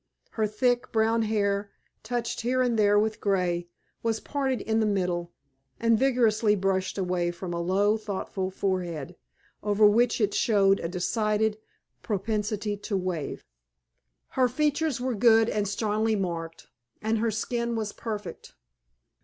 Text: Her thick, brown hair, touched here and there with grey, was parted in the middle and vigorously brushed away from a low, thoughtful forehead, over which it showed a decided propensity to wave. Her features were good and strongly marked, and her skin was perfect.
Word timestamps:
Her 0.31 0.47
thick, 0.47 0.91
brown 0.91 1.21
hair, 1.21 1.69
touched 2.01 2.41
here 2.41 2.63
and 2.63 2.75
there 2.79 2.97
with 2.97 3.21
grey, 3.21 3.67
was 4.01 4.19
parted 4.19 4.59
in 4.61 4.79
the 4.79 4.87
middle 4.87 5.31
and 5.79 5.95
vigorously 5.99 6.55
brushed 6.55 6.97
away 6.97 7.29
from 7.29 7.53
a 7.53 7.61
low, 7.61 7.97
thoughtful 7.97 8.49
forehead, 8.49 9.15
over 9.61 9.85
which 9.85 10.19
it 10.19 10.33
showed 10.33 10.79
a 10.79 10.87
decided 10.89 11.59
propensity 12.01 12.75
to 12.77 12.97
wave. 12.97 13.45
Her 14.29 14.47
features 14.49 14.99
were 14.99 15.13
good 15.13 15.49
and 15.49 15.67
strongly 15.67 16.15
marked, 16.15 16.65
and 16.99 17.19
her 17.19 17.29
skin 17.29 17.75
was 17.75 17.93
perfect. 17.93 18.55